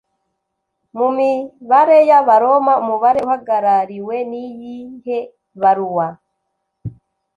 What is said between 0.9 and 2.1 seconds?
Mu mibare